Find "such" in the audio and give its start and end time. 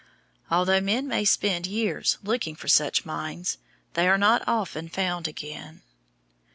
2.67-3.05